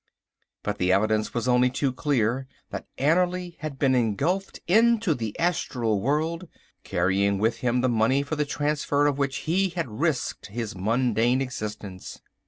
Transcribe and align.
But 0.63 0.79
the 0.79 0.91
evidence 0.91 1.35
was 1.35 1.47
only 1.47 1.69
too 1.69 1.93
clear, 1.93 2.47
that 2.71 2.87
Annerly 2.97 3.57
had 3.59 3.77
been 3.77 3.93
engulfed 3.93 4.59
into 4.67 5.13
the 5.13 5.37
astral 5.37 6.01
world, 6.01 6.47
carrying 6.83 7.37
with 7.37 7.57
him 7.57 7.81
the 7.81 7.87
money 7.87 8.23
for 8.23 8.35
the 8.35 8.43
transfer 8.43 9.05
of 9.05 9.19
which 9.19 9.45
he 9.47 9.69
had 9.69 9.87
risked 9.99 10.47
his 10.47 10.75
mundane 10.75 11.39
existence. 11.39 12.19